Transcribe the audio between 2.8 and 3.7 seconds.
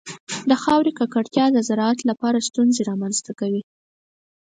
رامنځته کوي.